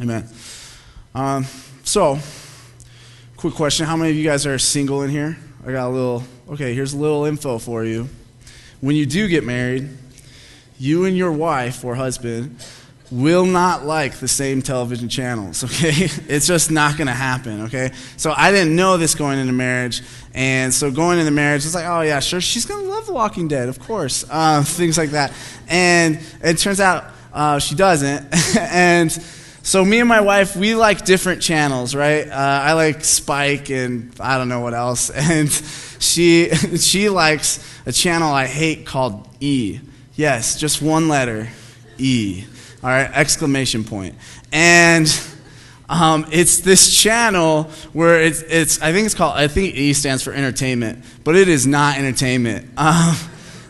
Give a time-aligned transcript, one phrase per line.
[0.00, 0.28] Amen.
[1.14, 1.46] Um,
[1.84, 2.18] so,
[3.36, 3.86] quick question.
[3.86, 5.38] How many of you guys are single in here?
[5.64, 8.08] I got a little, okay, here's a little info for you.
[8.80, 9.88] When you do get married,
[10.78, 12.58] you and your wife or husband
[13.12, 16.08] will not like the same television channels, okay?
[16.28, 17.92] It's just not gonna happen, okay?
[18.16, 20.02] So I didn't know this going into marriage,
[20.34, 23.46] and so going into marriage, it's like, oh yeah, sure, she's gonna love The Walking
[23.46, 25.32] Dead, of course, uh, things like that.
[25.68, 28.26] And it turns out uh, she doesn't,
[28.58, 29.12] and
[29.64, 32.28] so me and my wife, we like different channels, right?
[32.28, 35.50] Uh, I like Spike and I don't know what else, and
[35.98, 39.80] she she likes a channel I hate called E.
[40.16, 41.48] Yes, just one letter,
[41.96, 42.44] E.
[42.82, 44.16] All right, exclamation point.
[44.52, 45.08] And
[45.88, 50.22] um, it's this channel where it's, it's, I think it's called, I think E stands
[50.22, 52.70] for entertainment, but it is not entertainment.
[52.78, 53.16] Um,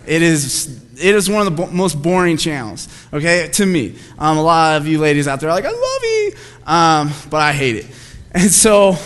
[0.07, 3.97] it is it is one of the bo- most boring channels, okay, to me.
[4.19, 6.33] Um, a lot of you ladies out there are like, I love you,
[6.67, 7.87] um, but I hate it.
[8.37, 8.97] And so,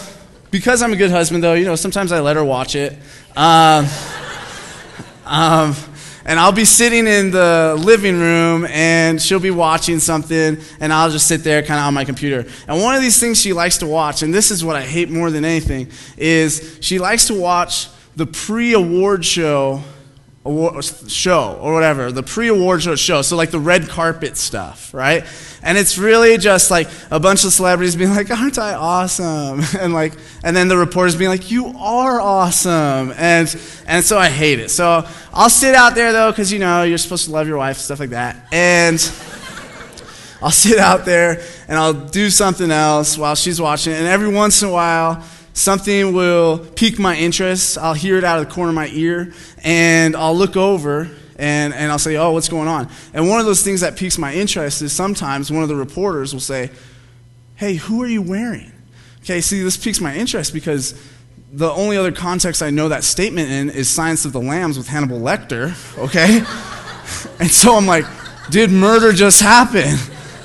[0.50, 2.96] because I'm a good husband, though, you know, sometimes I let her watch it.
[3.36, 3.86] Um,
[5.26, 5.74] um,
[6.28, 11.10] and I'll be sitting in the living room and she'll be watching something and I'll
[11.10, 12.46] just sit there kind of on my computer.
[12.66, 15.10] And one of these things she likes to watch, and this is what I hate
[15.10, 19.82] more than anything, is she likes to watch the pre award show
[20.44, 23.22] show or whatever, the pre award show show.
[23.22, 25.24] So, like the red carpet stuff, right?
[25.62, 29.62] And it's really just like a bunch of celebrities being like, Aren't I awesome?
[29.78, 33.12] And like, and then the reporters being like, You are awesome.
[33.16, 33.54] And,
[33.86, 34.70] and so I hate it.
[34.70, 37.78] So I'll sit out there though, because you know, you're supposed to love your wife,
[37.78, 38.36] stuff like that.
[38.52, 38.94] And
[40.42, 43.92] I'll sit out there and I'll do something else while she's watching.
[43.92, 45.24] And every once in a while,
[45.58, 47.78] something will pique my interest.
[47.78, 51.74] I'll hear it out of the corner of my ear, and I'll look over and,
[51.74, 52.88] and I'll say, Oh, what's going on?
[53.12, 56.32] And one of those things that piques my interest is sometimes one of the reporters
[56.32, 56.70] will say,
[57.56, 58.72] Hey, who are you wearing?
[59.20, 61.00] Okay, see, this piques my interest because
[61.52, 64.88] the only other context I know that statement in is Silence of the Lambs with
[64.88, 66.38] Hannibal Lecter, okay?
[67.40, 68.04] and so I'm like,
[68.50, 69.96] Did murder just happen?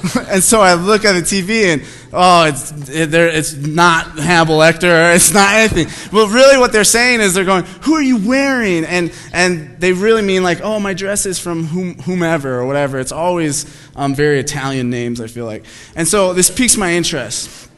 [0.28, 1.82] and so I look at the TV and
[2.14, 5.88] oh, it's, it, it's not Hannibal Lecter, it's not anything.
[6.12, 8.86] But really, what they're saying is they're going, Who are you wearing?
[8.86, 13.00] And, and they really mean, like, Oh, my dress is from whom, whomever or whatever.
[13.00, 13.66] It's always
[13.96, 15.66] um, very Italian names, I feel like.
[15.96, 17.70] And so this piques my interest.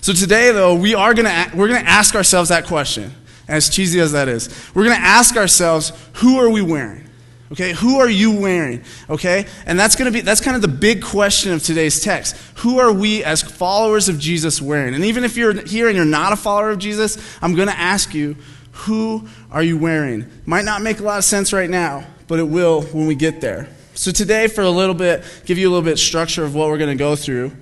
[0.00, 3.12] So today, though, we are to we're going to ask ourselves that question,
[3.48, 4.48] as cheesy as that is.
[4.74, 7.05] We're going to ask ourselves, Who are we wearing?
[7.52, 8.82] Okay, who are you wearing?
[9.08, 12.36] Okay, and that's going to be that's kind of the big question of today's text.
[12.56, 14.94] Who are we as followers of Jesus wearing?
[14.94, 17.78] And even if you're here and you're not a follower of Jesus, I'm going to
[17.78, 18.36] ask you,
[18.72, 20.28] who are you wearing?
[20.44, 23.40] Might not make a lot of sense right now, but it will when we get
[23.40, 23.68] there.
[23.94, 26.78] So today, for a little bit, give you a little bit structure of what we're
[26.78, 27.52] going to go through.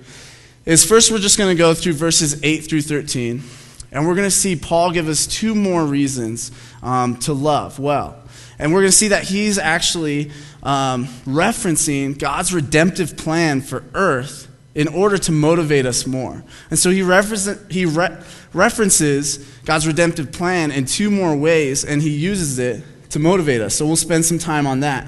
[0.65, 3.43] Is first we're just going to go through verses 8 through 13,
[3.91, 6.51] and we're going to see Paul give us two more reasons
[6.85, 8.17] um, to love well.
[8.57, 10.31] And we're going to see that he's actually
[10.63, 16.43] um, referencing God's redemptive plan for earth in order to motivate us more.
[16.69, 16.97] And so he,
[17.69, 18.17] he re-
[18.53, 23.75] references God's redemptive plan in two more ways, and he uses it to motivate us.
[23.75, 25.07] So we'll spend some time on that.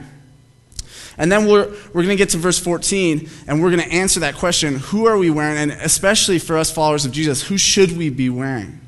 [1.17, 4.21] And then we're, we're going to get to verse 14, and we're going to answer
[4.21, 5.57] that question who are we wearing?
[5.57, 8.79] And especially for us followers of Jesus, who should we be wearing?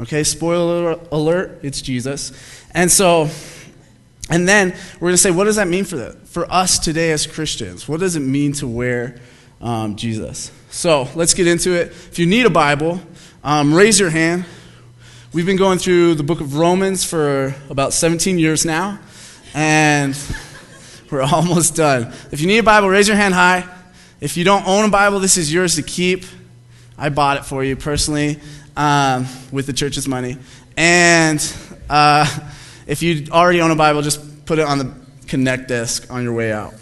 [0.00, 2.32] Okay, spoiler alert, it's Jesus.
[2.72, 3.28] And so
[4.30, 7.12] and then we're going to say, what does that mean for, the, for us today
[7.12, 7.86] as Christians?
[7.86, 9.16] What does it mean to wear
[9.60, 10.50] um, Jesus?
[10.70, 11.88] So let's get into it.
[11.88, 13.00] If you need a Bible,
[13.42, 14.46] um, raise your hand.
[15.34, 18.98] We've been going through the book of Romans for about 17 years now,
[19.52, 20.16] and
[21.10, 22.14] we're almost done.
[22.30, 23.68] If you need a Bible, raise your hand high.
[24.20, 26.24] If you don't own a Bible, this is yours to keep.
[26.96, 28.40] I bought it for you personally
[28.76, 30.38] um, with the church's money.
[30.76, 31.40] And.
[31.88, 32.26] Uh,
[32.86, 34.92] if you already own a Bible, just put it on the
[35.26, 36.74] Connect desk on your way out.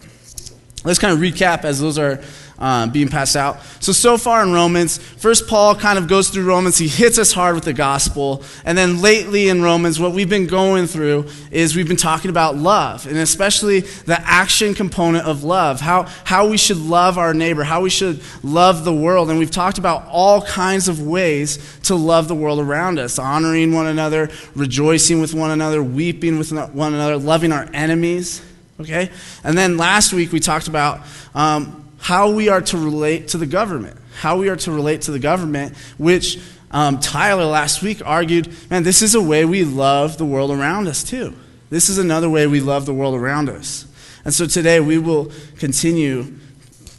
[0.85, 2.21] Let's kind of recap as those are
[2.63, 3.61] um, being passed out.
[3.81, 6.79] So, so far in Romans, first Paul kind of goes through Romans.
[6.79, 8.45] He hits us hard with the gospel.
[8.65, 12.57] And then lately in Romans, what we've been going through is we've been talking about
[12.57, 17.65] love, and especially the action component of love, how, how we should love our neighbor,
[17.65, 19.29] how we should love the world.
[19.29, 23.73] And we've talked about all kinds of ways to love the world around us honoring
[23.73, 28.41] one another, rejoicing with one another, weeping with one another, loving our enemies.
[28.79, 29.11] Okay?
[29.43, 31.01] And then last week we talked about
[31.35, 33.97] um, how we are to relate to the government.
[34.19, 36.41] How we are to relate to the government, which
[36.73, 40.89] um, Tyler last week argued, man, this is a way we love the world around
[40.89, 41.33] us too.
[41.71, 43.87] This is another way we love the world around us.
[44.25, 46.35] And so today we will continue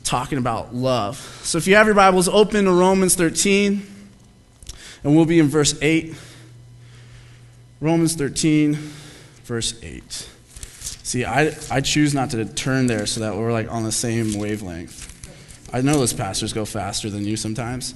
[0.06, 1.18] talking about love.
[1.44, 3.86] So if you have your Bibles, open to Romans 13,
[5.04, 6.16] and we'll be in verse 8.
[7.82, 8.76] Romans 13,
[9.44, 10.30] verse 8.
[11.04, 14.40] See, I, I choose not to turn there so that we're like on the same
[14.40, 15.10] wavelength.
[15.74, 17.94] I know those pastors go faster than you sometimes.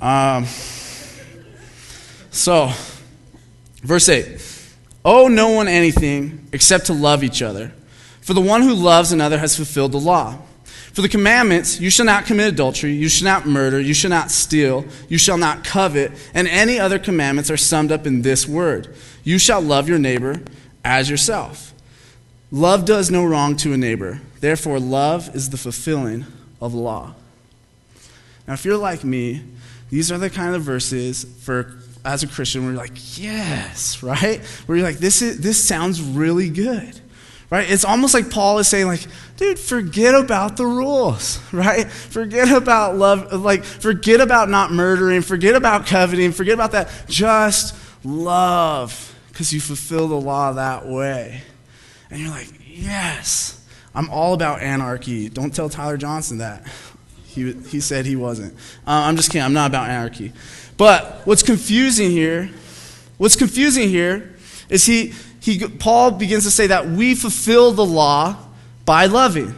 [0.00, 0.46] Um,
[2.30, 2.70] so,
[3.82, 4.40] verse 8
[5.04, 7.72] Owe no one anything except to love each other.
[8.22, 10.38] For the one who loves another has fulfilled the law.
[10.64, 14.30] For the commandments, you shall not commit adultery, you shall not murder, you shall not
[14.30, 18.96] steal, you shall not covet, and any other commandments are summed up in this word
[19.22, 20.40] You shall love your neighbor
[20.82, 21.74] as yourself.
[22.50, 24.20] Love does no wrong to a neighbor.
[24.40, 26.26] Therefore, love is the fulfilling
[26.60, 27.14] of law.
[28.46, 29.42] Now, if you're like me,
[29.90, 34.40] these are the kind of verses for as a Christian where you're like, yes, right?
[34.66, 37.00] Where you're like, this is this sounds really good.
[37.48, 37.70] Right?
[37.70, 39.06] It's almost like Paul is saying, like,
[39.36, 41.88] dude, forget about the rules, right?
[41.88, 46.90] Forget about love, like, forget about not murdering, forget about coveting, forget about that.
[47.08, 51.42] Just love, because you fulfill the law that way.
[52.10, 53.64] And you're like, yes,
[53.94, 55.28] I'm all about anarchy.
[55.28, 56.66] Don't tell Tyler Johnson that.
[57.26, 58.54] He, he said he wasn't.
[58.86, 59.44] Uh, I'm just kidding.
[59.44, 60.32] I'm not about anarchy.
[60.76, 62.50] But what's confusing here,
[63.18, 64.34] what's confusing here
[64.68, 68.36] is he, he, Paul begins to say that we fulfill the law
[68.84, 69.54] by loving.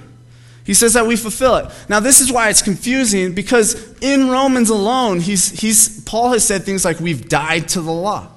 [0.64, 1.66] He says that we fulfill it.
[1.88, 6.64] Now, this is why it's confusing because in Romans alone, he's, he's, Paul has said
[6.64, 8.28] things like we've died to the law.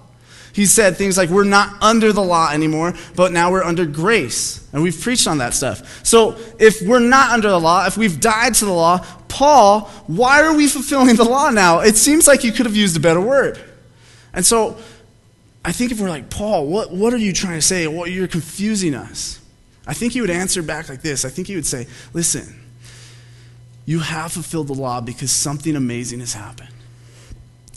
[0.53, 4.67] He said things like we're not under the law anymore, but now we're under grace.
[4.73, 6.05] And we've preached on that stuff.
[6.05, 10.41] So if we're not under the law, if we've died to the law, Paul, why
[10.41, 11.79] are we fulfilling the law now?
[11.79, 13.59] It seems like you could have used a better word.
[14.33, 14.77] And so
[15.63, 17.87] I think if we're like, Paul, what, what are you trying to say?
[17.87, 19.39] Well, you're confusing us.
[19.87, 21.25] I think he would answer back like this.
[21.25, 22.59] I think he would say, listen,
[23.85, 26.69] you have fulfilled the law because something amazing has happened.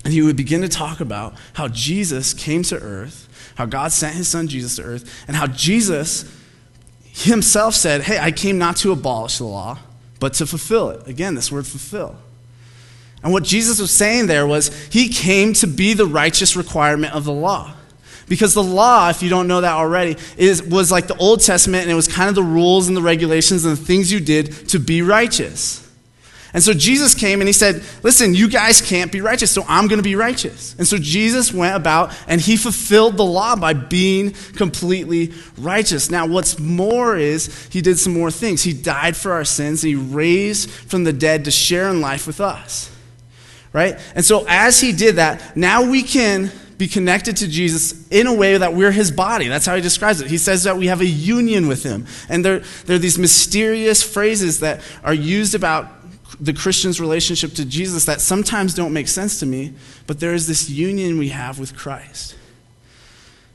[0.05, 4.15] And he would begin to talk about how Jesus came to earth, how God sent
[4.15, 6.31] his son Jesus to earth, and how Jesus
[7.03, 9.79] himself said, Hey, I came not to abolish the law,
[10.21, 11.07] but to fulfill it.
[11.07, 12.17] Again, this word fulfill.
[13.23, 17.25] And what Jesus was saying there was he came to be the righteous requirement of
[17.25, 17.73] the law.
[18.29, 21.83] Because the law, if you don't know that already, is, was like the Old Testament,
[21.83, 24.69] and it was kind of the rules and the regulations and the things you did
[24.69, 25.84] to be righteous.
[26.55, 29.89] And so Jesus came and he said, Listen, you guys can't be righteous, so I'm
[29.89, 30.77] going to be righteous.
[30.79, 36.13] And so Jesus went about and he fulfilled the law by being completely righteous.
[36.13, 38.63] Now, what's more is he did some more things.
[38.63, 42.27] He died for our sins, and he raised from the dead to share in life
[42.27, 42.89] with us.
[43.73, 43.99] Right?
[44.15, 48.35] And so as he did that, now we can be connected to Jesus in a
[48.35, 49.49] way that we're his body.
[49.49, 50.29] That's how he describes it.
[50.29, 52.07] He says that we have a union with him.
[52.29, 56.04] And there, there are these mysterious phrases that are used about
[56.41, 59.73] the Christian's relationship to Jesus that sometimes don't make sense to me,
[60.07, 62.35] but there is this union we have with Christ.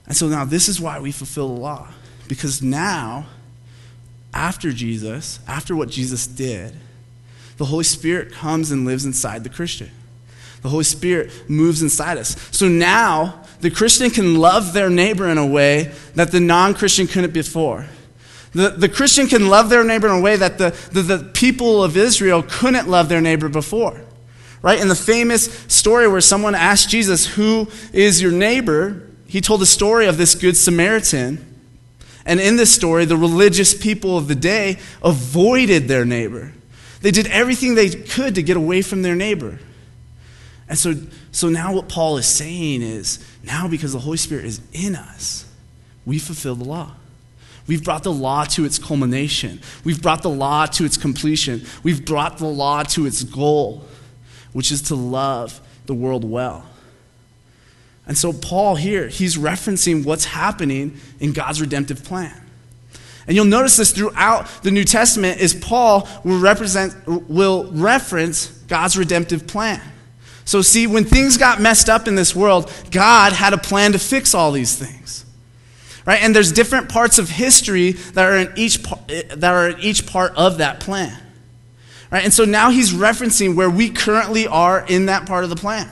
[0.05, 1.87] And so now this is why we fulfill the law.
[2.27, 3.27] Because now,
[4.33, 6.73] after Jesus, after what Jesus did,
[7.57, 9.91] the Holy Spirit comes and lives inside the Christian.
[10.61, 12.35] The Holy Spirit moves inside us.
[12.51, 17.07] So now, the Christian can love their neighbor in a way that the non Christian
[17.07, 17.85] couldn't before.
[18.53, 21.83] The, the Christian can love their neighbor in a way that the, the, the people
[21.83, 24.01] of Israel couldn't love their neighbor before.
[24.61, 24.79] Right?
[24.79, 29.07] In the famous story where someone asked Jesus, Who is your neighbor?
[29.27, 31.45] He told the story of this Good Samaritan.
[32.25, 36.53] And in this story, the religious people of the day avoided their neighbor.
[37.01, 39.59] They did everything they could to get away from their neighbor.
[40.67, 40.93] And so,
[41.31, 45.45] so now what Paul is saying is now because the Holy Spirit is in us,
[46.05, 46.91] we fulfill the law.
[47.69, 49.61] We've brought the law to its culmination.
[49.83, 51.67] We've brought the law to its completion.
[51.83, 53.85] We've brought the law to its goal,
[54.53, 56.65] which is to love the world well.
[58.07, 62.35] And so, Paul here, he's referencing what's happening in God's redemptive plan.
[63.27, 66.95] And you'll notice this throughout the New Testament is Paul will represent
[67.29, 69.79] will reference God's redemptive plan.
[70.43, 73.99] So see, when things got messed up in this world, God had a plan to
[73.99, 75.23] fix all these things.
[76.09, 76.23] Right?
[76.23, 80.35] And there's different parts of history that are in each, that are in each part
[80.35, 81.15] of that plan.
[82.09, 82.23] Right?
[82.23, 85.87] And so now he's referencing where we currently are in that part of the plan.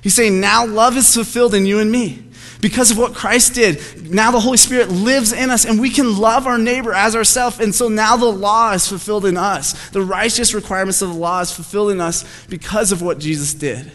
[0.00, 2.22] He's saying now love is fulfilled in you and me.
[2.60, 6.16] Because of what Christ did, now the Holy Spirit lives in us and we can
[6.16, 7.58] love our neighbor as ourselves.
[7.58, 9.90] And so now the law is fulfilled in us.
[9.90, 13.90] The righteous requirements of the law is fulfilled in us because of what Jesus did.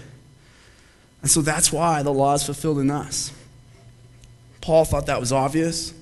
[1.21, 3.31] And so that's why the law is fulfilled in us.
[4.67, 5.93] Paul thought that was obvious.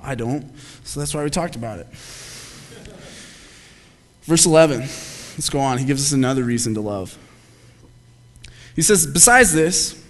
[0.00, 0.50] I don't.
[0.84, 1.86] So that's why we talked about it.
[4.22, 4.80] Verse 11.
[4.80, 5.76] Let's go on.
[5.76, 7.18] He gives us another reason to love.
[8.74, 10.02] He says, Besides this,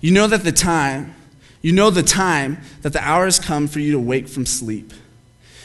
[0.00, 1.16] you know that the time,
[1.60, 4.92] you know the time that the hour has come for you to wake from sleep.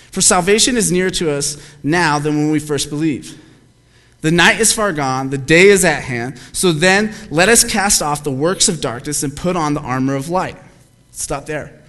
[0.09, 3.37] For salvation is nearer to us now than when we first believed.
[4.21, 6.39] The night is far gone, the day is at hand.
[6.53, 10.15] So then, let us cast off the works of darkness and put on the armor
[10.15, 10.57] of light.
[11.11, 11.82] Stop there.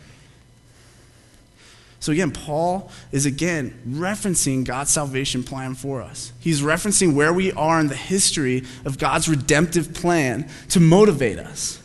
[2.05, 6.35] So again, Paul is again referencing God's salvation plan for us.
[6.39, 11.81] He's referencing where we are in the history of God's redemptive plan to motivate us.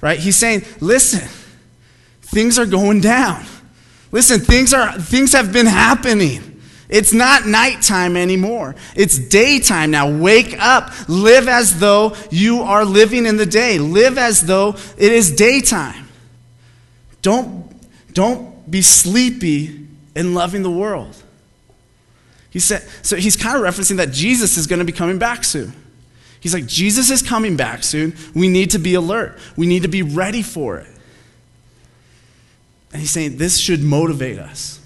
[0.00, 0.16] Right?
[0.16, 1.28] He's saying, listen,
[2.22, 3.46] things are going down.
[4.12, 6.62] Listen, things are things have been happening.
[6.88, 8.76] It's not nighttime anymore.
[8.94, 10.08] It's daytime now.
[10.08, 10.92] Wake up.
[11.08, 13.80] Live as though you are living in the day.
[13.80, 16.06] Live as though it is daytime.
[17.22, 17.68] Don't,
[18.14, 21.22] don't be sleepy in loving the world.
[22.50, 25.44] He said, so he's kind of referencing that Jesus is going to be coming back
[25.44, 25.72] soon.
[26.40, 28.14] He's like, Jesus is coming back soon.
[28.34, 29.38] We need to be alert.
[29.56, 30.88] We need to be ready for it.
[32.92, 34.80] And he's saying this should motivate us.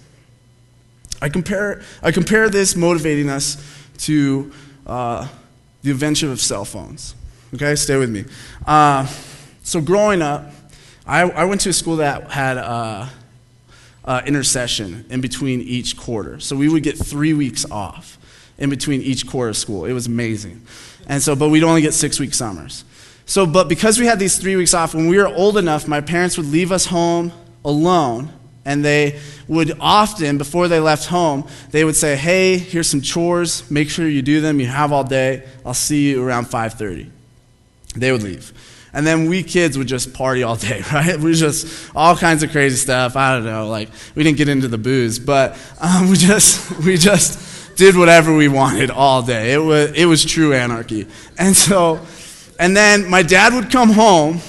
[1.21, 3.63] I compare, I compare this motivating us
[3.99, 4.53] to
[4.87, 5.29] uh,
[5.83, 7.15] the invention of cell phones.
[7.55, 8.25] Okay, stay with me.
[8.67, 9.07] Uh,
[9.63, 10.51] so, growing up,
[11.07, 13.07] I, I, went to a school that had uh,
[14.05, 16.41] uh, intersession in between each quarter.
[16.41, 18.19] So we would get three weeks off
[18.59, 19.85] in between each quarter of school.
[19.85, 20.67] It was amazing.
[21.07, 22.85] And so, but we'd only get six week summers.
[23.25, 26.01] So, but because we had these three weeks off, when we were old enough, my
[26.01, 27.33] parents would leave us home
[27.65, 28.31] alone.
[28.65, 33.69] And they would often, before they left home, they would say, hey, here's some chores.
[33.71, 34.61] Make sure you do them.
[34.61, 35.43] You have all day.
[35.67, 37.11] I'll see you around 5.30.
[37.97, 38.53] They would leave.
[38.95, 41.19] And then we kids would just party all day, right?
[41.19, 43.17] We just all kinds of crazy stuff.
[43.17, 46.97] I don't know, like we didn't get into the booze, but um, we just we
[46.97, 49.53] just did whatever we wanted all day.
[49.53, 51.07] It was it was true anarchy.
[51.39, 52.01] And so,
[52.59, 54.41] and then my dad would come home.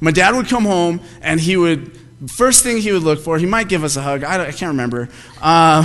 [0.00, 1.98] My dad would come home, and he would
[2.28, 3.38] first thing he would look for.
[3.38, 4.24] He might give us a hug.
[4.24, 5.08] I, I can't remember.
[5.40, 5.84] Uh,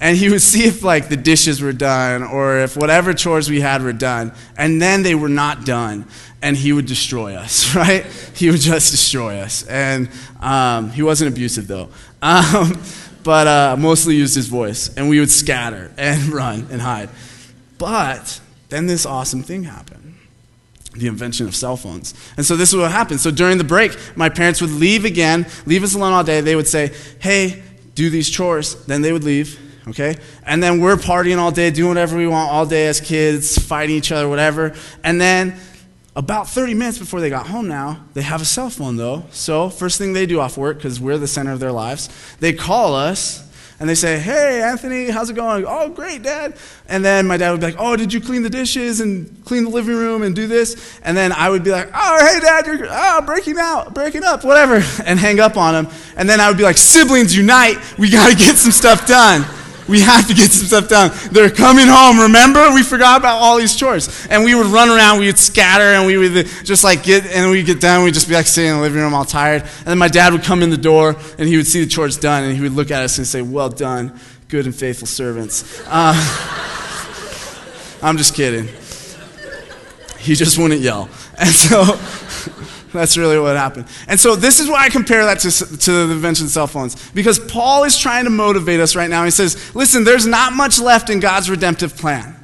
[0.00, 3.60] and he would see if like the dishes were done or if whatever chores we
[3.60, 4.32] had were done.
[4.56, 6.06] And then they were not done.
[6.42, 8.04] And he would destroy us right?
[8.34, 9.66] He would just destroy us.
[9.66, 10.08] And
[10.40, 11.88] um, he wasn't abusive though.
[12.24, 12.80] Um,
[13.22, 14.94] but uh, mostly used his voice.
[14.96, 17.10] And we would scatter and run and hide.
[17.76, 20.14] But then this awesome thing happened.
[20.94, 22.14] The invention of cell phones.
[22.38, 23.20] And so this is what happened.
[23.20, 26.40] So during the break, my parents would leave again, leave us alone all day.
[26.40, 27.62] They would say, hey,
[27.94, 28.82] do these chores.
[28.86, 30.16] Then they would leave okay?
[30.44, 33.96] And then we're partying all day, doing whatever we want all day as kids, fighting
[33.96, 34.74] each other, whatever.
[35.02, 35.58] And then
[36.16, 39.24] about 30 minutes before they got home now, they have a cell phone though.
[39.30, 42.08] So, first thing they do off work, because we're the center of their lives,
[42.40, 43.44] they call us
[43.80, 45.64] and they say, Hey, Anthony, how's it going?
[45.66, 46.56] Oh, great, Dad.
[46.88, 49.64] And then my dad would be like, Oh, did you clean the dishes and clean
[49.64, 51.00] the living room and do this?
[51.02, 54.44] And then I would be like, Oh, hey, Dad, you're oh, breaking out, breaking up,
[54.44, 55.92] whatever, and hang up on him.
[56.16, 59.44] And then I would be like, Siblings unite, we got to get some stuff done.
[59.86, 61.10] We have to get some stuff done.
[61.30, 62.18] They're coming home.
[62.18, 62.72] Remember?
[62.72, 64.26] We forgot about all these chores.
[64.30, 67.50] And we would run around, we would scatter, and we would just like get, and
[67.50, 68.02] we'd get done.
[68.02, 69.62] We'd just be like sitting in the living room all tired.
[69.62, 72.16] And then my dad would come in the door, and he would see the chores
[72.16, 75.82] done, and he would look at us and say, Well done, good and faithful servants.
[75.86, 76.14] Uh,
[78.02, 78.68] I'm just kidding.
[80.18, 81.10] He just wouldn't yell.
[81.38, 81.98] And so.
[83.00, 83.86] That's really what happened.
[84.06, 87.10] And so this is why I compare that to, to the invention of cell phones.
[87.10, 89.24] Because Paul is trying to motivate us right now.
[89.24, 92.36] He says, listen, there's not much left in God's redemptive plan.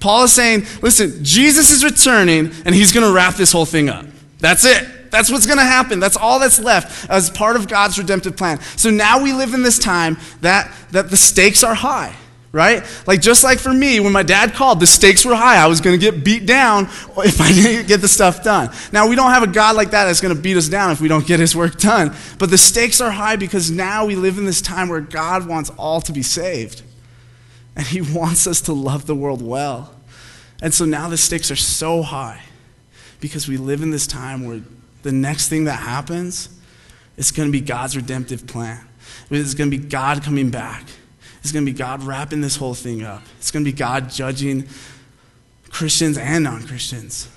[0.00, 3.90] Paul is saying, listen, Jesus is returning and he's going to wrap this whole thing
[3.90, 4.06] up.
[4.38, 5.10] That's it.
[5.10, 6.00] That's what's going to happen.
[6.00, 8.60] That's all that's left as part of God's redemptive plan.
[8.76, 12.16] So now we live in this time that, that the stakes are high
[12.52, 12.84] right?
[13.06, 15.56] Like just like for me, when my dad called, the stakes were high.
[15.56, 16.86] I was going to get beat down
[17.18, 18.70] if I didn't get the stuff done.
[18.92, 21.00] Now we don't have a God like that that's going to beat us down if
[21.00, 22.14] we don't get His work done.
[22.38, 25.70] But the stakes are high because now we live in this time where God wants
[25.70, 26.82] all to be saved,
[27.76, 29.94] and He wants us to love the world well.
[30.62, 32.42] And so now the stakes are so high
[33.20, 34.60] because we live in this time where
[35.02, 36.50] the next thing that happens
[37.16, 38.86] is going to be God's redemptive plan.
[39.30, 40.84] It's going to be God coming back.
[41.40, 43.22] It's going to be God wrapping this whole thing up.
[43.38, 44.68] It's going to be God judging
[45.70, 47.28] Christians and non Christians.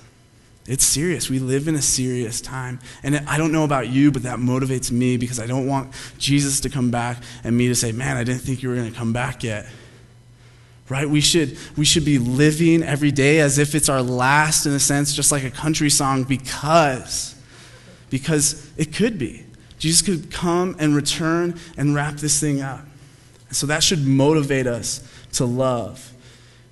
[0.66, 1.30] It's serious.
[1.30, 2.80] We live in a serious time.
[3.04, 6.62] And I don't know about you, but that motivates me because I don't want Jesus
[6.62, 8.98] to come back and me to say, man, I didn't think you were going to
[8.98, 9.68] come back yet.
[10.88, 11.10] Right?
[11.10, 14.80] We should, we should be living every day as if it's our last, in a
[14.80, 17.36] sense, just like a country song, because,
[18.10, 19.44] because it could be.
[19.80, 22.86] Jesus could come and return and wrap this thing up.
[23.54, 26.14] So that should motivate us to love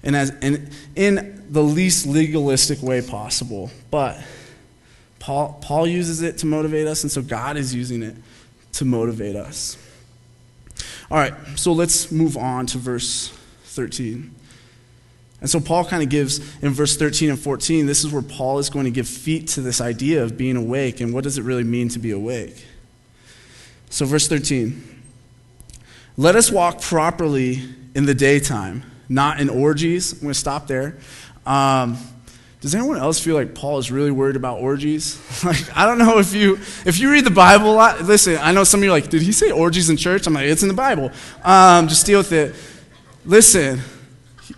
[0.04, 3.72] and as in, in the least legalistic way possible.
[3.90, 4.22] But
[5.20, 8.16] Paul, Paul uses it to motivate us, and so God is using it
[8.74, 9.78] to motivate us.
[11.10, 13.28] All right, so let's move on to verse
[13.66, 14.34] 13.
[15.42, 18.60] And so Paul kind of gives in verse 13 and 14, this is where Paul
[18.60, 21.44] is going to give feet to this idea of being awake and what does it
[21.44, 22.66] really mean to be awake.
[23.90, 25.01] So, verse 13
[26.22, 27.64] Let us walk properly
[27.96, 30.14] in the daytime, not in orgies.
[30.14, 30.98] I'm going to stop there.
[31.48, 31.98] Um,
[32.60, 35.20] does anyone else feel like Paul is really worried about orgies?
[35.44, 38.04] like, I don't know if you if you read the Bible a lot.
[38.04, 40.28] Listen, I know some of you are like, did he say orgies in church?
[40.28, 41.10] I'm like, it's in the Bible.
[41.44, 42.54] Um, just deal with it.
[43.26, 43.80] Listen,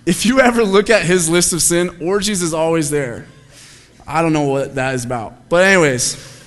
[0.06, 3.26] if you ever look at his list of sin, orgies is always there.
[4.06, 5.48] I don't know what that is about.
[5.48, 6.46] But, anyways,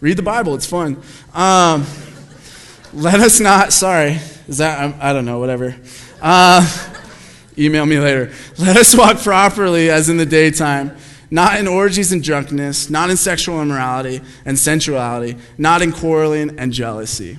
[0.00, 1.02] read the Bible, it's fun.
[1.34, 1.84] Um,
[2.94, 5.76] let us not, sorry, is that, I, I don't know, whatever.
[6.20, 6.66] Uh,
[7.58, 8.32] email me later.
[8.58, 10.96] Let us walk properly as in the daytime,
[11.30, 16.72] not in orgies and drunkenness, not in sexual immorality and sensuality, not in quarreling and
[16.72, 17.38] jealousy.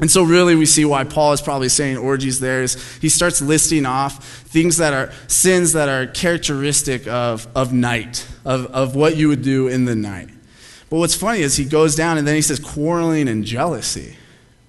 [0.00, 3.42] And so, really, we see why Paul is probably saying orgies there is he starts
[3.42, 9.16] listing off things that are sins that are characteristic of, of night, of, of what
[9.16, 10.30] you would do in the night.
[10.88, 14.16] But what's funny is he goes down and then he says quarreling and jealousy,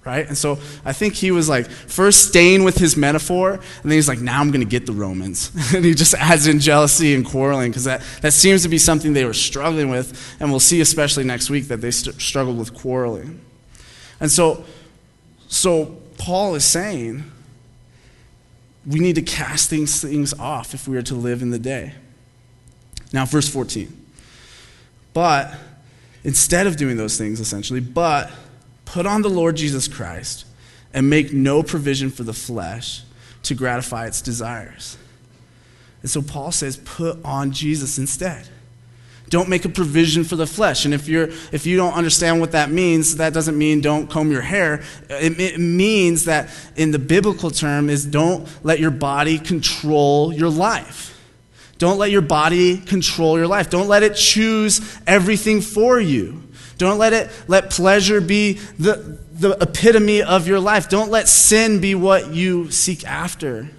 [0.04, 0.26] right?
[0.26, 4.08] And so I think he was like first staying with his metaphor, and then he's
[4.08, 5.50] like, now I'm going to get the Romans.
[5.74, 9.12] and he just adds in jealousy and quarreling because that, that seems to be something
[9.12, 10.36] they were struggling with.
[10.40, 13.40] And we'll see, especially next week, that they st- struggled with quarreling.
[14.20, 14.64] And so,
[15.48, 17.24] so Paul is saying
[18.86, 21.94] we need to cast these things off if we are to live in the day.
[23.12, 24.00] Now, verse 14.
[25.12, 25.54] But
[26.24, 28.30] instead of doing those things, essentially, but
[28.92, 30.44] put on the Lord Jesus Christ
[30.92, 33.02] and make no provision for the flesh
[33.42, 34.98] to gratify its desires.
[36.02, 38.46] And so Paul says, put on Jesus instead.
[39.30, 40.84] Don't make a provision for the flesh.
[40.84, 44.30] And if, you're, if you don't understand what that means, that doesn't mean don't comb
[44.30, 44.82] your hair.
[45.08, 50.50] It, it means that in the biblical term is don't let your body control your
[50.50, 51.18] life.
[51.78, 53.70] Don't let your body control your life.
[53.70, 56.42] Don't let it choose everything for you.
[56.82, 60.88] Don't let it let pleasure be the, the epitome of your life.
[60.88, 63.70] Don't let sin be what you seek after.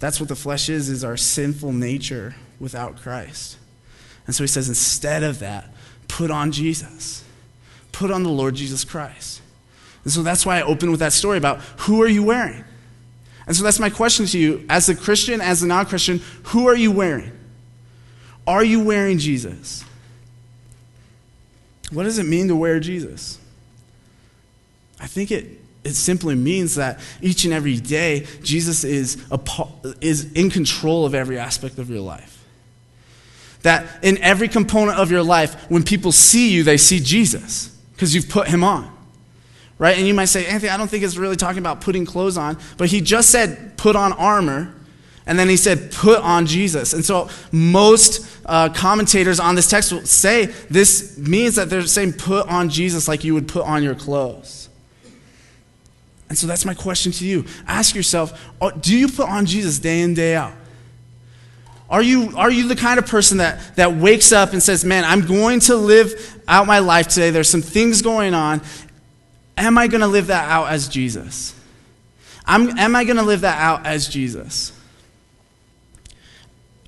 [0.00, 3.58] That's what the flesh is, is our sinful nature without Christ.
[4.26, 5.72] And so he says, instead of that,
[6.08, 7.22] put on Jesus.
[7.92, 9.40] Put on the Lord Jesus Christ.
[10.02, 12.64] And so that's why I opened with that story about who are you wearing?
[13.46, 16.66] And so that's my question to you as a Christian, as a non Christian, who
[16.66, 17.30] are you wearing?
[18.48, 19.84] Are you wearing Jesus?
[21.90, 23.38] What does it mean to wear Jesus?
[25.00, 25.46] I think it,
[25.84, 29.40] it simply means that each and every day, Jesus is, a,
[30.00, 32.44] is in control of every aspect of your life.
[33.62, 38.14] That in every component of your life, when people see you, they see Jesus because
[38.14, 38.94] you've put him on.
[39.78, 39.96] Right?
[39.96, 42.58] And you might say, Anthony, I don't think it's really talking about putting clothes on.
[42.76, 44.74] But he just said, put on armor.
[45.28, 46.94] And then he said, put on Jesus.
[46.94, 52.14] And so most uh, commentators on this text will say this means that they're saying,
[52.14, 54.70] put on Jesus like you would put on your clothes.
[56.30, 57.44] And so that's my question to you.
[57.66, 60.54] Ask yourself, oh, do you put on Jesus day in, day out?
[61.90, 65.04] Are you, are you the kind of person that, that wakes up and says, Man,
[65.04, 67.30] I'm going to live out my life today?
[67.30, 68.60] There's some things going on.
[69.56, 71.54] Am I going to live that out as Jesus?
[72.44, 74.77] I'm, am I going to live that out as Jesus?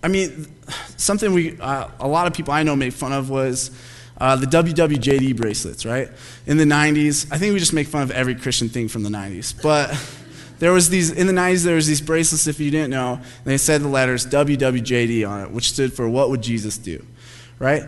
[0.02, 0.46] I mean,
[0.96, 3.70] something we, uh, a lot of people I know made fun of was
[4.18, 6.08] uh, the WWJD bracelets, right?
[6.46, 7.26] In the 90s.
[7.32, 9.60] I think we just make fun of every Christian thing from the 90s.
[9.62, 9.98] But
[10.58, 13.56] there was these, in the 90s, there was these bracelets, if you didn't know, they
[13.56, 17.04] said the letters WWJD on it, which stood for What Would Jesus Do?
[17.58, 17.82] Right?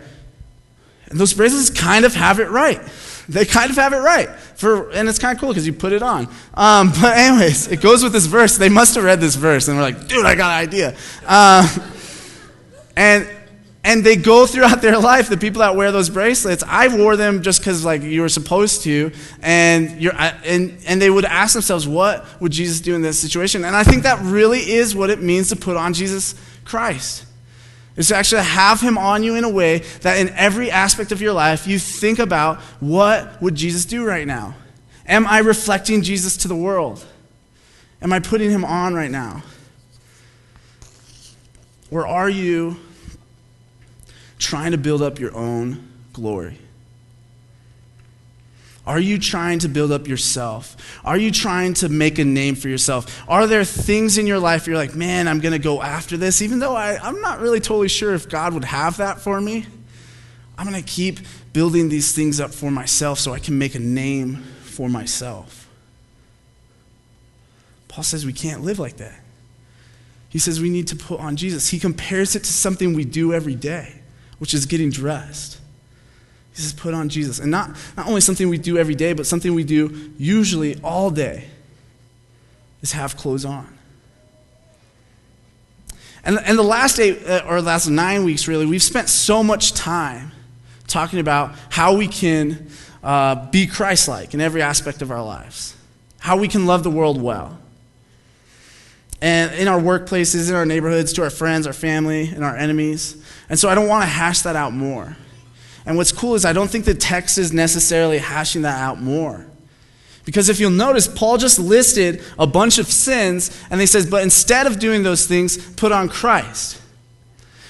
[1.06, 2.80] And those bracelets kind of have it right.
[3.28, 4.30] They kind of have it right.
[4.30, 6.28] For, and it's kind of cool because you put it on.
[6.54, 8.56] Um, but, anyways, it goes with this verse.
[8.56, 10.96] They must have read this verse and we're like, dude, I got an idea.
[11.26, 11.68] Uh,
[12.96, 13.28] and
[13.84, 16.62] and they go throughout their life the people that wear those bracelets.
[16.66, 21.10] I wore them just because like you were supposed to and you're and and they
[21.10, 23.64] would ask themselves what would jesus do in this situation?
[23.64, 27.26] And i think that really is what it means to put on jesus christ.
[27.94, 31.20] Is to actually have him on you in a way that in every aspect of
[31.20, 34.54] your life you think about what would jesus do right now?
[35.06, 37.04] Am i reflecting jesus to the world?
[38.00, 39.42] Am i putting him on right now
[41.92, 42.76] or are you
[44.38, 46.58] trying to build up your own glory?
[48.84, 50.98] Are you trying to build up yourself?
[51.04, 53.22] Are you trying to make a name for yourself?
[53.28, 56.42] Are there things in your life you're like, man, I'm going to go after this,
[56.42, 59.66] even though I, I'm not really totally sure if God would have that for me?
[60.58, 61.20] I'm going to keep
[61.52, 65.68] building these things up for myself so I can make a name for myself.
[67.86, 69.21] Paul says we can't live like that.
[70.32, 71.68] He says we need to put on Jesus.
[71.68, 74.00] He compares it to something we do every day,
[74.38, 75.60] which is getting dressed.
[76.54, 77.38] He says, put on Jesus.
[77.38, 81.10] And not, not only something we do every day, but something we do usually all
[81.10, 81.48] day
[82.80, 83.76] is have clothes on.
[86.24, 89.74] And, and the last eight, uh, or last nine weeks, really, we've spent so much
[89.74, 90.32] time
[90.86, 92.68] talking about how we can
[93.02, 95.76] uh, be Christ like in every aspect of our lives,
[96.20, 97.58] how we can love the world well
[99.22, 103.16] and in our workplaces, in our neighborhoods, to our friends, our family, and our enemies.
[103.48, 105.16] And so I don't want to hash that out more.
[105.86, 109.46] And what's cool is I don't think the text is necessarily hashing that out more.
[110.24, 114.24] Because if you'll notice, Paul just listed a bunch of sins, and he says, but
[114.24, 116.80] instead of doing those things, put on Christ.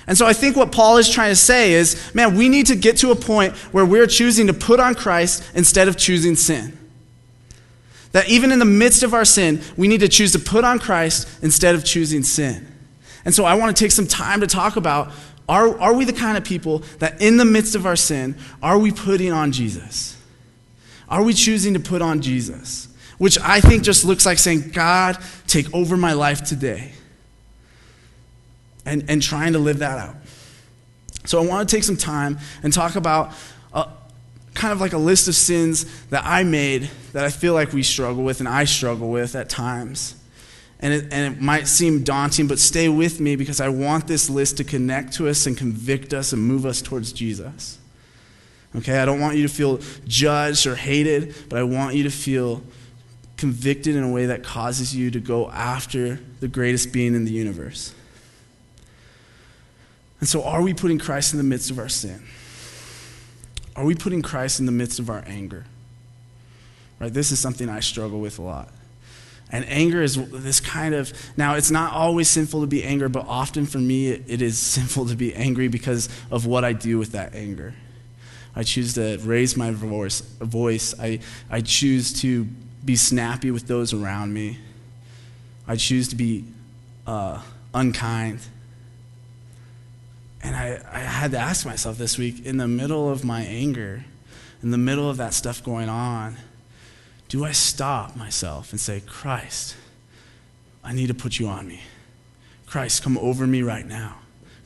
[0.06, 2.76] And so I think what Paul is trying to say is, man, we need to
[2.76, 6.78] get to a point where we're choosing to put on Christ instead of choosing sin.
[8.12, 10.78] That even in the midst of our sin, we need to choose to put on
[10.78, 12.66] Christ instead of choosing sin.
[13.24, 15.12] And so I want to take some time to talk about
[15.48, 18.78] are, are we the kind of people that in the midst of our sin, are
[18.78, 20.16] we putting on Jesus?
[21.08, 22.88] Are we choosing to put on Jesus?
[23.18, 26.92] Which I think just looks like saying, God, take over my life today.
[28.84, 30.16] And, and trying to live that out.
[31.24, 33.32] So I want to take some time and talk about
[34.54, 37.82] kind of like a list of sins that I made that I feel like we
[37.82, 40.14] struggle with and I struggle with at times.
[40.80, 44.28] And it, and it might seem daunting, but stay with me because I want this
[44.28, 47.78] list to connect to us and convict us and move us towards Jesus.
[48.74, 52.10] Okay, I don't want you to feel judged or hated, but I want you to
[52.10, 52.62] feel
[53.36, 57.32] convicted in a way that causes you to go after the greatest being in the
[57.32, 57.94] universe.
[60.20, 62.22] And so, are we putting Christ in the midst of our sin?
[63.74, 65.64] Are we putting Christ in the midst of our anger?
[66.98, 67.12] Right?
[67.12, 68.68] This is something I struggle with a lot.
[69.50, 73.26] And anger is this kind of, now it's not always sinful to be angry, but
[73.28, 76.98] often for me it, it is sinful to be angry because of what I do
[76.98, 77.74] with that anger.
[78.54, 80.20] I choose to raise my voice.
[80.20, 80.94] voice.
[80.98, 82.44] I, I choose to
[82.84, 84.58] be snappy with those around me.
[85.66, 86.44] I choose to be
[87.06, 87.40] uh,
[87.72, 88.40] unkind.
[90.42, 94.04] And I, I had to ask myself this week, in the middle of my anger,
[94.62, 96.36] in the middle of that stuff going on,
[97.28, 99.76] do I stop myself and say, Christ,
[100.84, 101.80] I need to put you on me.
[102.66, 104.16] Christ, come over me right now.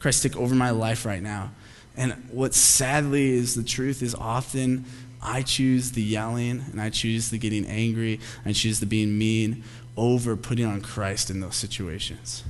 [0.01, 1.51] Christ, take over my life right now.
[1.97, 4.85] And what sadly is the truth is often
[5.23, 9.65] I choose the yelling and I choose the getting angry, I choose the being mean
[9.97, 12.45] over putting on Christ in those situations.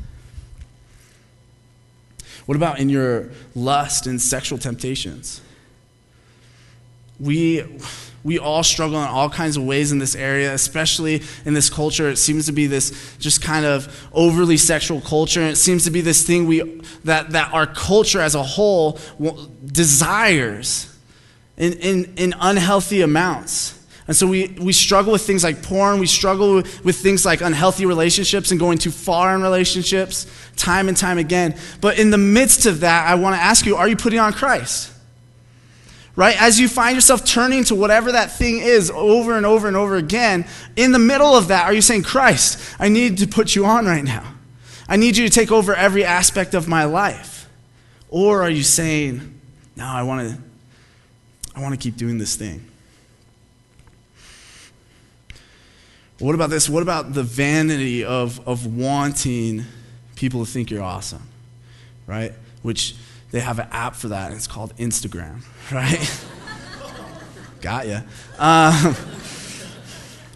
[2.46, 5.40] What about in your lust and sexual temptations?
[7.18, 7.64] We,
[8.22, 12.08] we all struggle in all kinds of ways in this area, especially in this culture.
[12.08, 15.40] It seems to be this just kind of overly sexual culture.
[15.40, 18.98] And it seems to be this thing we, that, that our culture as a whole
[19.64, 20.92] desires
[21.56, 23.85] in, in, in unhealthy amounts.
[24.08, 25.98] And so we, we struggle with things like porn.
[25.98, 30.96] We struggle with, things like unhealthy relationships and going too far in relationships time and
[30.96, 31.56] time again.
[31.80, 34.32] But in the midst of that, I want to ask you are you putting on
[34.32, 34.92] Christ?
[36.14, 36.40] Right?
[36.40, 39.96] As you find yourself turning to whatever that thing is over and over and over
[39.96, 43.66] again, in the middle of that, are you saying, Christ, I need to put you
[43.66, 44.34] on right now?
[44.88, 47.50] I need you to take over every aspect of my life.
[48.08, 49.40] Or are you saying,
[49.74, 50.38] no, I want to
[51.54, 52.66] I want to keep doing this thing.
[56.18, 56.68] What about this?
[56.68, 59.64] What about the vanity of, of wanting
[60.14, 61.28] people to think you're awesome,
[62.06, 62.32] right?
[62.62, 62.94] Which
[63.32, 66.24] they have an app for that, and it's called Instagram, right?
[67.60, 68.00] Got ya.
[68.38, 68.96] Um,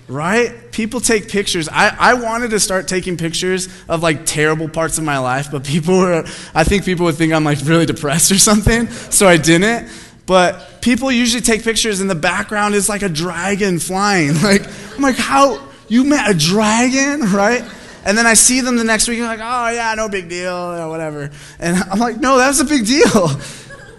[0.06, 0.70] right?
[0.72, 1.68] People take pictures.
[1.68, 5.64] I, I wanted to start taking pictures of like terrible parts of my life, but
[5.64, 9.38] people were, I think people would think I'm like really depressed or something, so I
[9.38, 9.90] didn't.
[10.26, 14.34] But people usually take pictures, and the background is like a dragon flying.
[14.42, 15.69] Like, I'm like, how?
[15.90, 17.62] You met a dragon, right?
[18.04, 20.28] And then I see them the next week, and I'm like, oh, yeah, no big
[20.28, 21.30] deal, or whatever.
[21.58, 23.28] And I'm like, no, that's a big deal.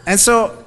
[0.03, 0.65] And so,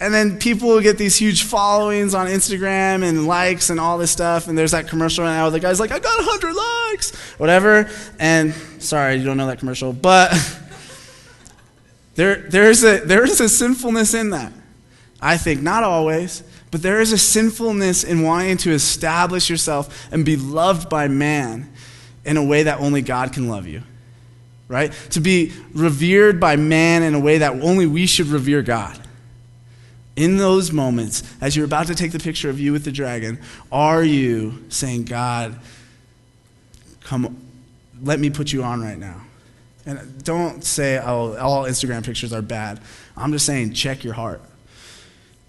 [0.00, 4.48] and then people get these huge followings on Instagram and likes and all this stuff.
[4.48, 7.88] And there's that commercial right now where the guy's like, I got 100 likes, whatever.
[8.18, 10.30] And sorry, you don't know that commercial, but
[12.16, 14.52] there, there's, a, there is a sinfulness in that.
[15.22, 20.24] I think, not always, But there is a sinfulness in wanting to establish yourself and
[20.24, 21.72] be loved by man
[22.24, 23.82] in a way that only God can love you.
[24.68, 24.92] Right?
[25.10, 28.98] To be revered by man in a way that only we should revere God.
[30.16, 33.38] In those moments, as you're about to take the picture of you with the dragon,
[33.70, 35.60] are you saying, God,
[37.04, 37.36] come,
[38.02, 39.20] let me put you on right now?
[39.84, 42.80] And don't say, oh, all Instagram pictures are bad.
[43.16, 44.40] I'm just saying, check your heart.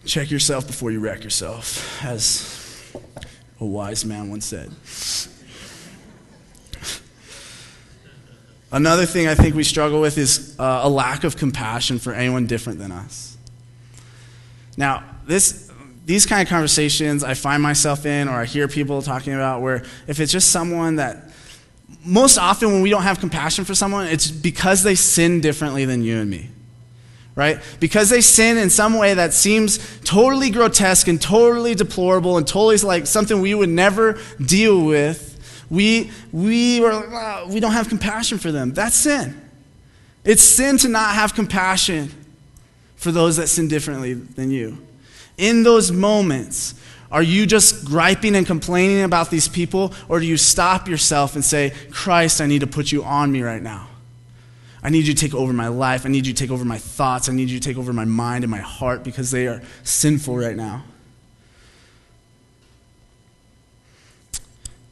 [0.07, 2.93] Check yourself before you wreck yourself, as
[3.59, 4.71] a wise man once said.
[8.71, 12.47] Another thing I think we struggle with is uh, a lack of compassion for anyone
[12.47, 13.37] different than us.
[14.77, 15.69] Now, this,
[16.05, 19.83] these kind of conversations I find myself in, or I hear people talking about, where
[20.07, 21.31] if it's just someone that,
[22.05, 26.01] most often when we don't have compassion for someone, it's because they sin differently than
[26.01, 26.49] you and me.
[27.38, 27.60] Right?
[27.80, 32.78] Because they sin in some way that seems totally grotesque and totally deplorable and totally
[32.78, 38.52] like something we would never deal with, we, we, uh, we don't have compassion for
[38.52, 38.73] them.
[38.73, 39.39] That's sin.
[40.23, 42.10] It's sin to not have compassion
[42.95, 44.80] for those that sin differently than you.
[45.38, 46.73] In those moments,
[47.12, 51.45] are you just griping and complaining about these people, or do you stop yourself and
[51.45, 53.89] say, Christ, I need to put you on me right now?
[54.88, 56.06] I need you to take over my life.
[56.06, 57.28] I need you to take over my thoughts.
[57.28, 60.38] I need you to take over my mind and my heart because they are sinful
[60.38, 60.86] right now.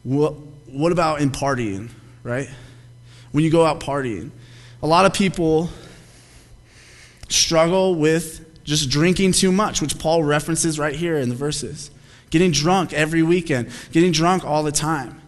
[0.04, 0.34] What,
[0.68, 1.92] what about in partying,
[2.24, 2.50] right?
[3.32, 4.32] When you go out partying,
[4.84, 5.70] a lot of people
[7.30, 11.90] struggle with just drinking too much, which Paul references right here in the verses.
[12.32, 15.22] Getting drunk every weekend, getting drunk all the time.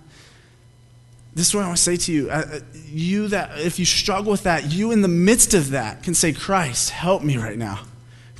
[1.38, 2.32] This is what I want to say to you.
[2.32, 6.02] Uh, uh, you that, if you struggle with that, you in the midst of that
[6.02, 7.82] can say, Christ, help me right now.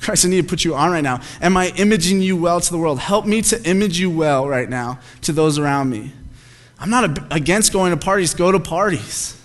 [0.00, 1.20] Christ, I need to put you on right now.
[1.40, 2.98] Am I imaging you well to the world?
[2.98, 6.10] Help me to image you well right now to those around me.
[6.80, 9.40] I'm not against going to parties, go to parties.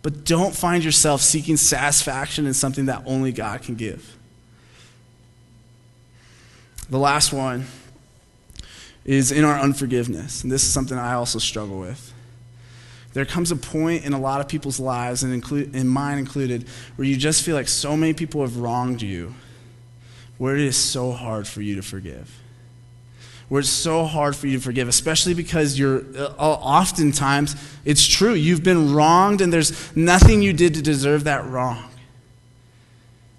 [0.00, 4.16] But don't find yourself seeking satisfaction in something that only God can give.
[6.88, 7.66] The last one
[9.04, 10.42] is in our unforgiveness.
[10.42, 12.14] And this is something I also struggle with.
[13.18, 16.68] There comes a point in a lot of people's lives, and include, in mine included,
[16.94, 19.34] where you just feel like so many people have wronged you,
[20.36, 22.32] where it is so hard for you to forgive
[23.48, 28.34] where it's so hard for you to forgive, especially because you're uh, oftentimes, it's true,
[28.34, 31.90] you've been wronged and there's nothing you did to deserve that wrong.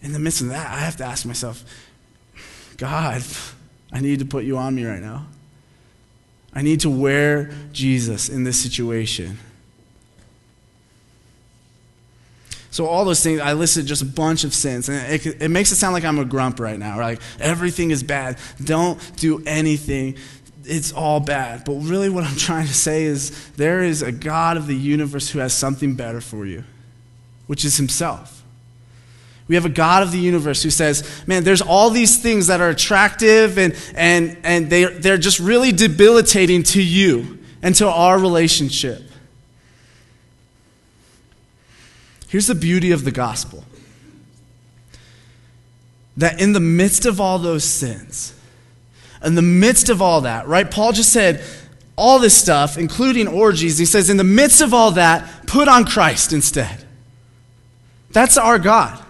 [0.02, 1.64] In the midst of that, I have to ask myself,
[2.76, 3.24] God,
[3.94, 5.28] I need to put you on me right now.
[6.54, 9.38] I need to wear Jesus in this situation.
[12.80, 14.88] So all those things, I listed just a bunch of sins.
[14.88, 16.98] And it, it makes it sound like I'm a grump right now.
[16.98, 18.38] Like everything is bad.
[18.64, 20.16] Don't do anything.
[20.64, 21.66] It's all bad.
[21.66, 25.30] But really what I'm trying to say is there is a God of the universe
[25.30, 26.64] who has something better for you,
[27.48, 28.46] which is himself.
[29.50, 32.62] We have a God of the universe who says, man, there's all these things that
[32.62, 38.18] are attractive and, and, and they, they're just really debilitating to you and to our
[38.18, 39.09] relationship.
[42.30, 43.64] Here's the beauty of the gospel
[46.16, 48.36] that in the midst of all those sins,
[49.24, 50.70] in the midst of all that, right?
[50.70, 51.44] Paul just said
[51.96, 53.80] all this stuff, including orgies.
[53.80, 56.86] He says, in the midst of all that, put on Christ instead.
[58.12, 59.04] That's our God,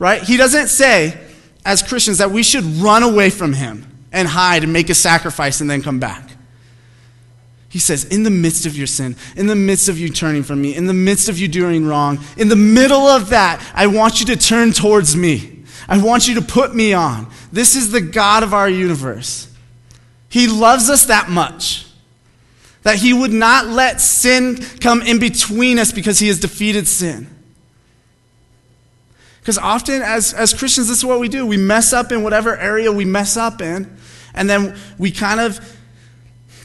[0.00, 0.20] right?
[0.20, 1.18] He doesn't say,
[1.64, 5.60] as Christians, that we should run away from him and hide and make a sacrifice
[5.60, 6.33] and then come back.
[7.74, 10.62] He says, in the midst of your sin, in the midst of you turning from
[10.62, 14.20] me, in the midst of you doing wrong, in the middle of that, I want
[14.20, 15.64] you to turn towards me.
[15.88, 17.28] I want you to put me on.
[17.50, 19.52] This is the God of our universe.
[20.28, 21.84] He loves us that much
[22.84, 27.26] that he would not let sin come in between us because he has defeated sin.
[29.40, 31.44] Because often, as, as Christians, this is what we do.
[31.44, 33.96] We mess up in whatever area we mess up in,
[34.32, 35.58] and then we kind of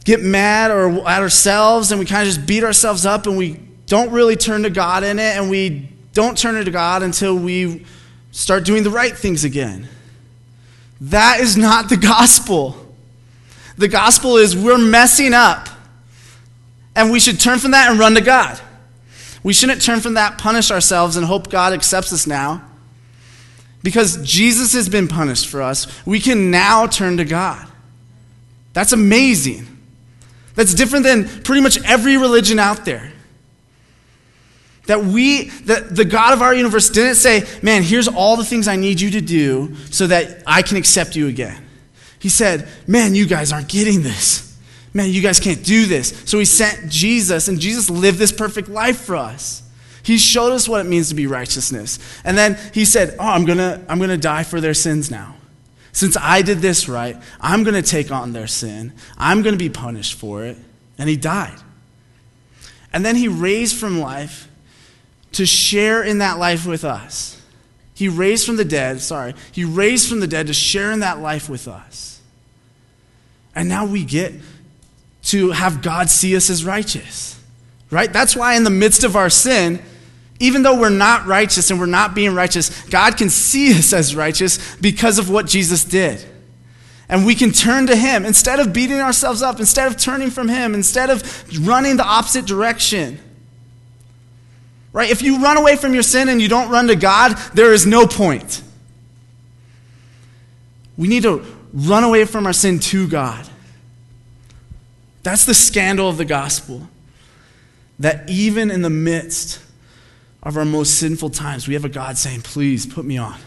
[0.10, 3.60] get mad or at ourselves and we kind of just beat ourselves up and we
[3.86, 7.86] don't really turn to God in it and we don't turn to God until we
[8.32, 9.88] start doing the right things again.
[11.02, 12.76] That is not the gospel.
[13.78, 15.70] The gospel is we're messing up
[16.96, 18.60] and we should turn from that and run to God.
[19.44, 22.64] We shouldn't turn from that, punish ourselves, and hope God accepts us now.
[23.84, 27.66] Because Jesus has been punished for us, we can now turn to God.
[28.74, 29.69] That's amazing.
[30.60, 33.14] That's different than pretty much every religion out there.
[34.88, 38.68] That we, that the God of our universe didn't say, man, here's all the things
[38.68, 41.66] I need you to do so that I can accept you again.
[42.20, 44.60] He said, Man, you guys aren't getting this.
[44.94, 46.24] Man, you guys can't do this.
[46.26, 49.64] So he sent Jesus, and Jesus lived this perfect life for us.
[50.04, 52.00] He showed us what it means to be righteousness.
[52.26, 55.10] And then he said, Oh, I'm going to I'm going to die for their sins
[55.10, 55.38] now.
[55.92, 58.94] Since I did this right, I'm going to take on their sin.
[59.18, 60.58] I'm going to be punished for it.
[60.98, 61.58] And he died.
[62.92, 64.48] And then he raised from life
[65.34, 67.42] to share in that life with us.
[67.94, 71.20] He raised from the dead, sorry, he raised from the dead to share in that
[71.20, 72.22] life with us.
[73.54, 74.34] And now we get
[75.24, 77.40] to have God see us as righteous.
[77.92, 78.12] Right?
[78.14, 79.82] That's why, in the midst of our sin,
[80.40, 84.16] even though we're not righteous and we're not being righteous, God can see us as
[84.16, 86.24] righteous because of what Jesus did.
[87.10, 90.48] And we can turn to Him instead of beating ourselves up, instead of turning from
[90.48, 93.20] Him, instead of running the opposite direction.
[94.94, 95.10] Right?
[95.10, 97.86] If you run away from your sin and you don't run to God, there is
[97.86, 98.64] no point.
[100.98, 103.48] We need to run away from our sin to God.
[105.24, 106.88] That's the scandal of the gospel.
[108.00, 109.60] That even in the midst
[110.42, 113.38] of our most sinful times, we have a God saying, Please put me on.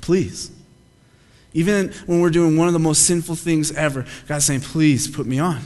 [0.00, 0.50] Please.
[1.54, 5.26] Even when we're doing one of the most sinful things ever, God's saying, Please put
[5.26, 5.60] me on.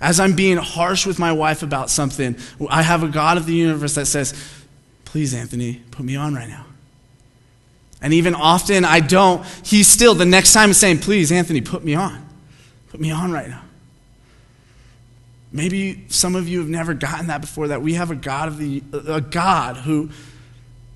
[0.00, 2.36] As I'm being harsh with my wife about something,
[2.68, 4.34] I have a God of the universe that says,
[5.04, 6.66] Please, Anthony, put me on right now.
[8.02, 11.94] And even often I don't, he's still, the next time, saying, Please, Anthony, put me
[11.94, 12.26] on.
[12.88, 13.62] Put me on right now.
[15.52, 18.58] Maybe some of you have never gotten that before that we have a God of
[18.58, 20.10] the a God who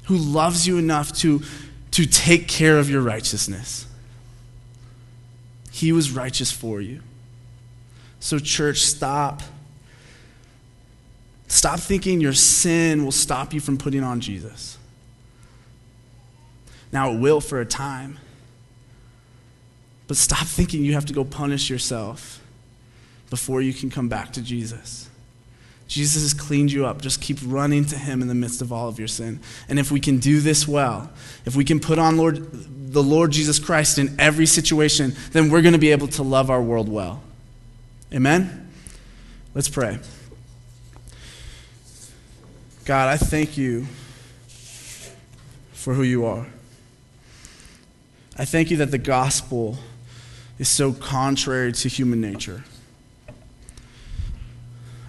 [0.04, 1.42] who loves you enough to
[1.92, 3.86] to take care of your righteousness.
[5.70, 7.00] He was righteous for you.
[8.18, 9.42] So church, stop
[11.50, 14.78] Stop thinking your sin will stop you from putting on Jesus.
[16.92, 18.20] Now, it will for a time.
[20.06, 22.39] But stop thinking you have to go punish yourself
[23.30, 25.08] before you can come back to Jesus.
[25.86, 27.02] Jesus has cleaned you up.
[27.02, 29.40] Just keep running to him in the midst of all of your sin.
[29.68, 31.10] And if we can do this well,
[31.44, 35.62] if we can put on Lord, the Lord Jesus Christ in every situation, then we're
[35.62, 37.22] going to be able to love our world well.
[38.12, 38.70] Amen?
[39.52, 39.98] Let's pray.
[42.84, 43.86] God, I thank you
[45.72, 46.46] for who you are.
[48.36, 49.76] I thank you that the gospel
[50.58, 52.62] is so contrary to human nature.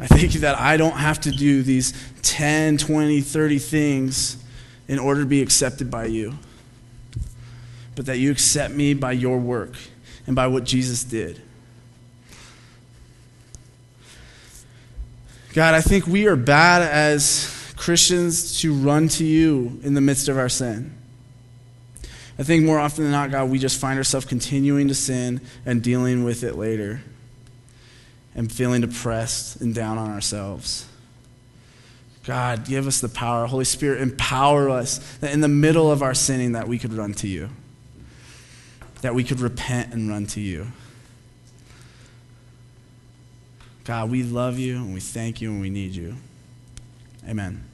[0.02, 4.44] I thank you that I don't have to do these 10, 20, 30 things
[4.88, 6.34] in order to be accepted by you,
[7.96, 9.76] but that you accept me by your work
[10.26, 11.40] and by what Jesus did.
[15.54, 20.30] God, I think we are bad as Christians to run to you in the midst
[20.30, 20.98] of our sin.
[22.40, 25.84] I think more often than not, God, we just find ourselves continuing to sin and
[25.84, 27.02] dealing with it later
[28.36, 30.88] and feeling depressed and down on ourselves.
[32.24, 33.46] God, give us the power.
[33.48, 37.14] Holy Spirit, empower us that in the middle of our sinning that we could run
[37.16, 37.50] to you.
[39.02, 40.68] That we could repent and run to you.
[43.84, 46.16] God, we love you and we thank you and we need you.
[47.28, 47.71] Amen.